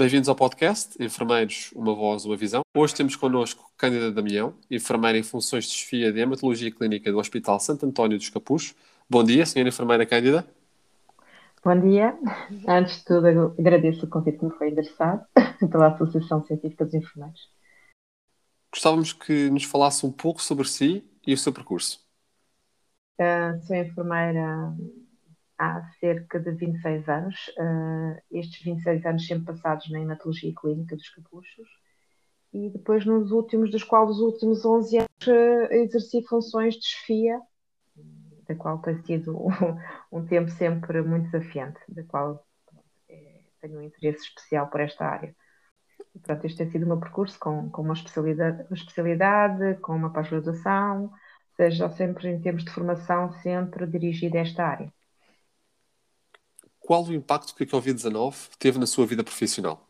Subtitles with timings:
[0.00, 2.62] Bem-vindos ao podcast Enfermeiros, uma voz, uma visão.
[2.74, 7.60] Hoje temos connosco Cândida Damião, enfermeira em funções de chefia de hematologia clínica do Hospital
[7.60, 8.74] Santo António dos Capuchos.
[9.10, 10.46] Bom dia, senhora enfermeira Cândida.
[11.62, 12.18] Bom dia.
[12.66, 15.22] Antes de tudo, agradeço o convite que me foi endereçado
[15.70, 17.50] pela Associação Científica dos Enfermeiros.
[18.72, 22.00] Gostávamos que nos falasse um pouco sobre si e o seu percurso.
[23.20, 24.74] Uh, sou enfermeira
[25.60, 27.36] há cerca de 26 anos.
[27.58, 31.68] Uh, estes 26 anos sempre passados na hematologia clínica dos capuchos.
[32.52, 37.38] E depois, nos últimos, dos quais os últimos 11 anos, uh, exerci funções de chefia,
[38.48, 39.48] da qual tem sido um,
[40.10, 42.42] um tempo sempre muito desafiante, da qual
[43.08, 45.36] é, tenho um interesse especial por esta área.
[46.14, 50.10] E, este tem sido o meu percurso com, com uma, especialidade, uma especialidade, com uma
[50.10, 51.12] pós-graduação,
[51.54, 54.92] seja sempre em termos de formação, sempre dirigida a esta área
[56.90, 59.88] qual o impacto que a Covid-19 teve na sua vida profissional?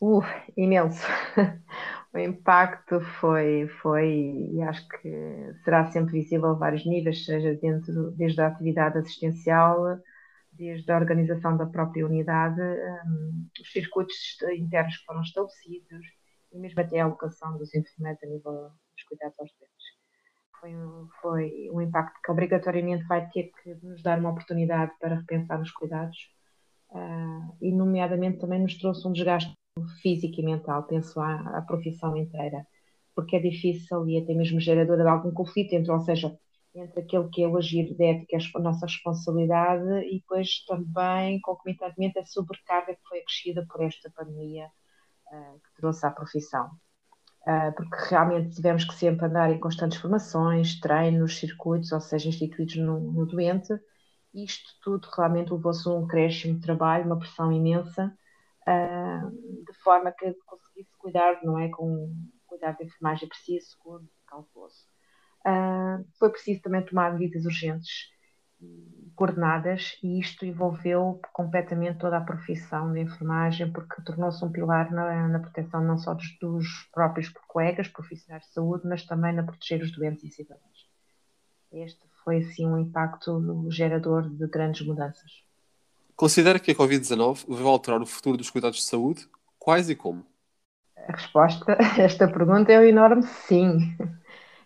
[0.00, 0.22] Uh,
[0.56, 1.06] imenso.
[2.14, 4.08] o impacto foi, foi,
[4.54, 10.00] e acho que será sempre visível a vários níveis, seja dentro, desde a atividade assistencial,
[10.50, 14.16] desde a organização da própria unidade, um, os circuitos
[14.50, 16.06] internos que foram estabelecidos
[16.52, 19.99] e mesmo até a alocação dos enfermeiros a nível dos cuidados aos doentes
[20.60, 25.16] foi um, foi um impacto que obrigatoriamente vai ter que nos dar uma oportunidade para
[25.16, 26.16] repensar os cuidados
[26.90, 29.52] uh, e, nomeadamente, também nos trouxe um desgaste
[30.02, 32.66] físico e mental, penso à, à profissão inteira,
[33.14, 36.38] porque é difícil e até mesmo geradora de algum conflito entre, ou seja,
[36.74, 42.18] entre aquele que é o agir de ética, a nossa responsabilidade e depois também, concomitantemente,
[42.18, 44.66] a sobrecarga que foi acrescida por esta pandemia
[45.32, 46.70] uh, que trouxe à profissão.
[47.46, 52.76] Ah, porque realmente tivemos que sempre andar em constantes formações, treinos, circuitos, ou seja, instituídos
[52.76, 53.72] no, no doente.
[54.34, 58.16] Isto tudo realmente levou-se a um crescimento de trabalho, uma pressão imensa,
[58.68, 59.30] uh,
[59.64, 61.68] de forma que conseguisse cuidar, não é?
[61.70, 62.14] Com
[62.46, 64.84] cuidar de enfermagem preciso, seguro, cauteloso.
[65.40, 68.10] Uh, foi preciso também tomar medidas urgentes
[69.20, 75.28] coordenadas e isto envolveu completamente toda a profissão de enfermagem porque tornou-se um pilar na,
[75.28, 79.82] na proteção não só dos, dos, próprios colegas, profissionais de saúde, mas também na proteger
[79.82, 80.88] os doentes e cidadãos.
[81.70, 85.44] Este foi, assim, um impacto gerador de grandes mudanças.
[86.16, 89.28] Considera que a Covid-19 vai alterar o futuro dos cuidados de saúde?
[89.58, 90.24] Quais e como?
[90.96, 93.94] A resposta a esta pergunta é um enorme sim.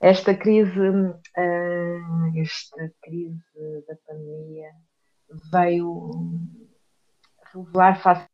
[0.00, 3.38] Esta crise, uh, esta crise
[5.50, 6.10] veio
[7.52, 8.30] revelar facilmente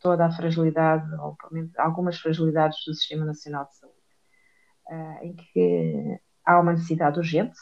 [0.00, 3.96] toda a fragilidade, ou pelo menos algumas fragilidades do Sistema Nacional de Saúde,
[4.88, 7.58] uh, em que há uma necessidade urgente,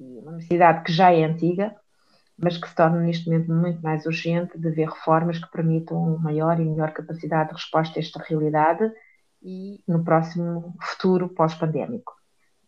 [0.00, 1.76] e uma necessidade que já é antiga,
[2.36, 6.58] mas que se torna neste momento muito mais urgente de ver reformas que permitam maior
[6.58, 8.90] e melhor capacidade de resposta a esta realidade
[9.42, 12.12] e no próximo futuro pós-pandémico.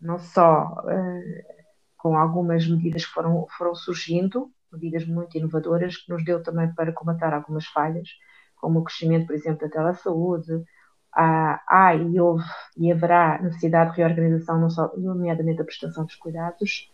[0.01, 1.65] Não só uh,
[1.97, 6.93] com algumas medidas que foram, foram surgindo, medidas muito inovadoras, que nos deu também para
[6.93, 8.09] comatar algumas falhas,
[8.57, 10.65] como o crescimento, por exemplo, da telesaúde,
[11.13, 12.45] há, há e houve
[12.77, 16.91] e haverá necessidade de reorganização, não só, nomeadamente da prestação dos cuidados,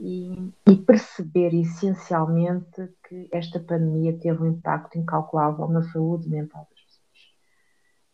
[0.00, 6.80] e, e, perceber essencialmente que esta pandemia teve um impacto incalculável na saúde mental das
[6.80, 7.02] pessoas.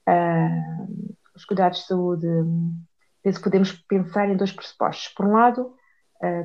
[0.09, 2.27] Uh, os cuidados de saúde
[3.23, 5.09] penso que podemos pensar em dois pressupostos.
[5.15, 5.75] Por um lado,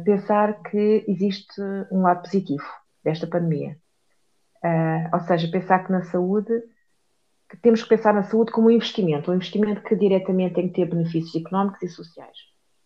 [0.03, 2.65] pensar que existe um lado positivo
[3.03, 3.77] desta pandemia.
[4.63, 6.51] Uh, ou seja, pensar que na saúde,
[7.49, 10.75] que temos que pensar na saúde como um investimento, um investimento que diretamente tem que
[10.75, 12.37] ter benefícios económicos e sociais.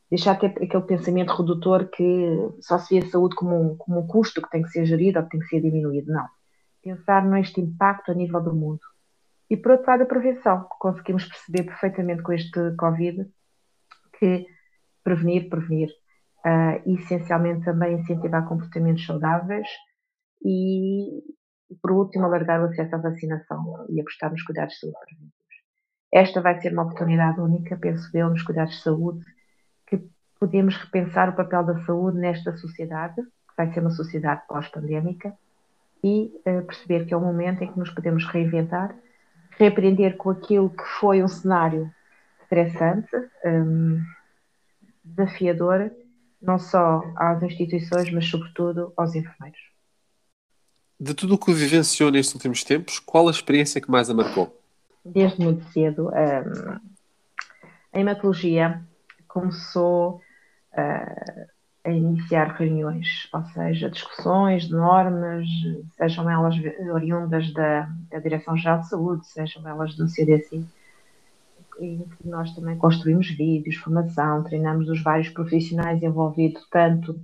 [0.09, 4.07] Deixar ter aquele pensamento redutor que só se vê a saúde como um, como um
[4.07, 6.11] custo que tem que ser gerido ou que tem que ser diminuído.
[6.11, 6.27] Não.
[6.83, 8.81] Pensar neste impacto a nível do mundo.
[9.49, 13.27] E por outro lado, a prevenção, que conseguimos perceber perfeitamente com este Covid,
[14.19, 14.45] que
[15.03, 15.89] prevenir, prevenir.
[16.45, 19.65] Uh, essencialmente também incentivar comportamentos saudáveis
[20.43, 21.23] e,
[21.81, 25.33] por último, alargar o acesso à vacinação e apostar nos cuidados de saúde preventivos.
[26.11, 29.25] Esta vai ser uma oportunidade única, penso eu, nos cuidados de saúde,
[29.87, 30.05] que
[30.37, 35.33] podemos repensar o papel da saúde nesta sociedade, que vai ser uma sociedade pós-pandémica,
[36.03, 38.93] e uh, perceber que é um momento em que nos podemos reinventar,
[39.51, 41.89] reaprender com aquilo que foi um cenário
[42.41, 43.09] estressante,
[43.45, 44.01] um,
[45.03, 45.89] desafiador,
[46.43, 49.59] não só às instituições, mas sobretudo aos enfermeiros.
[50.99, 54.55] De tudo o que vivenciou nestes últimos tempos, qual a experiência que mais a marcou?
[55.03, 56.09] Desde muito cedo.
[56.09, 56.79] Um,
[57.91, 58.81] a hematologia
[59.27, 60.21] começou
[60.73, 61.47] uh,
[61.83, 65.47] a iniciar reuniões, ou seja, discussões de normas,
[65.97, 66.55] sejam elas
[66.93, 70.63] oriundas da, da Direção-Geral de Saúde, sejam elas do CDC,
[71.79, 77.19] em que nós também construímos vídeos, formação, treinamos os vários profissionais envolvidos, tanto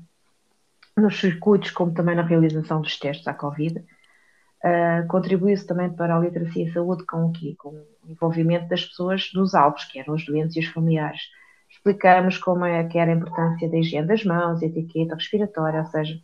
[0.97, 3.79] nos circuitos como também na realização dos testes à Covid.
[3.79, 7.55] Uh, Contribuiu-se também para a literacia e saúde com o quê?
[7.57, 11.21] Com o envolvimento das pessoas dos alvos, que eram os doentes e os familiares
[11.69, 16.19] explicamos como é que era a importância da higiene das mãos, etiqueta respiratória, ou seja,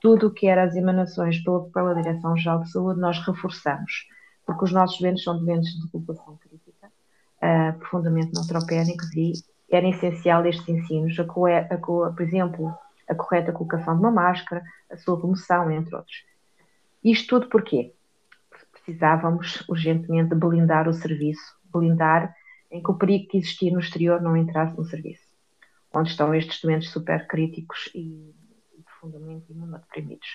[0.00, 4.06] tudo o que era as emanações pela, pela Direção-Geral de Saúde, nós reforçamos,
[4.44, 6.36] porque os nossos doentes são doentes de população
[7.42, 9.32] uh, profundamente neutropénicos, e
[9.70, 12.74] era essencial estes ensinos, a, a, a, por exemplo,
[13.08, 16.24] a correta colocação de uma máscara, a sua remoção, entre outros.
[17.02, 17.94] Isto tudo porquê?
[18.72, 22.34] Precisávamos urgentemente blindar o serviço, blindar
[22.70, 25.24] em que o perigo que existia no exterior não entrasse no serviço,
[25.94, 28.34] onde estão estes doentes supercríticos e,
[28.76, 30.28] e profundamente imunodeprimidos.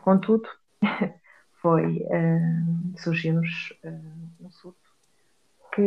[0.00, 0.48] Contudo,
[1.60, 4.91] foi, uh, surgiu-nos uh, um surto
[5.74, 5.82] que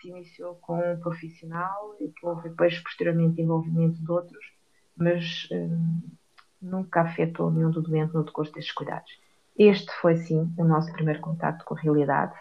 [0.00, 4.52] se iniciou com um profissional e que houve depois posteriormente envolvimento de outros,
[4.96, 6.18] mas uh,
[6.62, 9.10] nunca afetou nenhum do doente no decurso destes cuidados.
[9.58, 12.34] Este foi sim o nosso primeiro contato com a realidade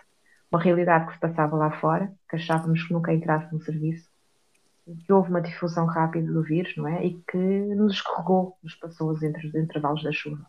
[0.51, 4.09] uma realidade que se passava lá fora, que achávamos que nunca entrasse no serviço,
[5.06, 7.06] que houve uma difusão rápida do vírus, não é?
[7.06, 10.45] E que nos escorregou, nos passou entre os intervalos da chuva.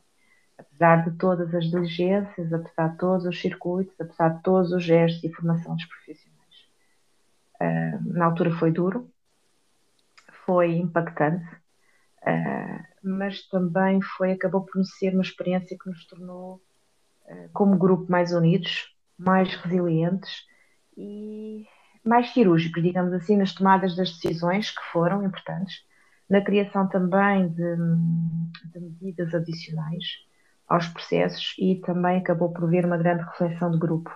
[0.58, 5.22] Apesar de todas as diligências, apesar de todos os circuitos, apesar de todos os gestos
[5.22, 6.38] e formação dos profissionais.
[7.60, 9.08] Uh, na altura foi duro,
[10.44, 11.44] foi impactante,
[12.22, 16.60] uh, mas também foi, acabou por ser uma experiência que nos tornou,
[17.26, 20.44] uh, como grupo, mais unidos, mais resilientes
[20.96, 21.66] e
[22.04, 25.84] mais cirúrgicos, digamos assim, nas tomadas das decisões que foram importantes,
[26.28, 27.76] na criação também de,
[28.72, 30.27] de medidas adicionais
[30.68, 34.14] aos processos e também acabou por haver uma grande reflexão de grupo,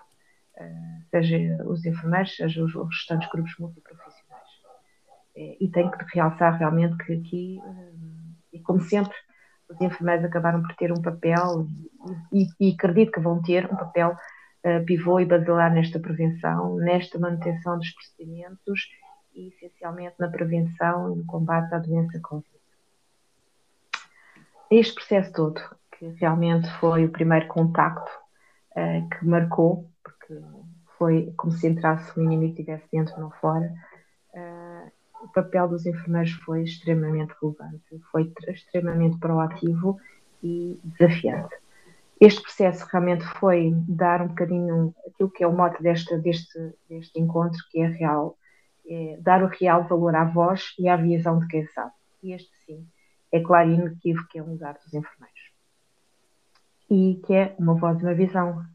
[0.56, 4.48] eh, seja os enfermeiros, seja os, restantes grupos multiprofissionais.
[5.34, 7.92] Eh, e tenho que realçar realmente que aqui, eh,
[8.52, 9.16] e como sempre,
[9.68, 11.66] os enfermeiros acabaram por ter um papel,
[12.30, 14.14] e, e, acredito que vão ter um papel
[14.86, 18.90] pivô e basilar nesta prevenção, nesta manutenção dos procedimentos
[19.34, 22.46] e essencialmente na prevenção e no combate à doença Covid.
[24.70, 25.60] Este processo todo,
[26.02, 28.10] que realmente foi o primeiro contacto
[28.72, 30.40] uh, que marcou, porque
[30.98, 33.72] foi como se entrasse o inimigo estivesse dentro, não fora,
[34.34, 39.98] uh, o papel dos enfermeiros foi extremamente relevante, foi extremamente proativo
[40.42, 41.54] e desafiante
[42.22, 47.18] este processo realmente foi dar um bocadinho aquilo que é o mote deste, deste, deste
[47.18, 48.38] encontro, que é real,
[48.88, 51.90] é dar o real valor à voz e à visão de quem sabe.
[52.22, 52.86] E este, sim,
[53.32, 55.31] é claro e inequívoco que é um lugar dos enfermeiros.
[56.92, 58.66] E que é uma voz e uma visão,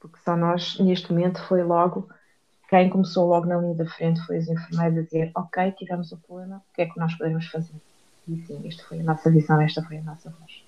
[0.00, 2.08] porque só nós, neste momento, foi logo,
[2.68, 6.16] quem começou logo na linha da frente foi os enfermeiros a dizer, ok, tivemos o
[6.16, 7.76] problema, o que é que nós podemos fazer?
[8.26, 10.64] E sim, esta foi a nossa visão, esta foi a nossa voz.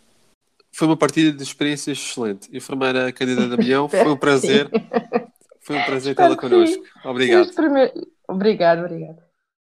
[0.71, 2.57] Foi uma partida de experiências excelente.
[2.57, 4.71] Enfermeira Cândida Damião, foi um prazer.
[5.61, 6.85] Foi um prazer tê-la connosco.
[7.05, 7.51] Obrigado.
[8.29, 9.32] Obrigado, obrigado.